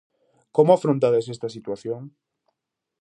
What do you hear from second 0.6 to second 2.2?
afrontades esta situación?